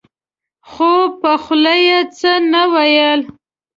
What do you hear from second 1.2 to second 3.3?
په خوله يې څه نه ويل.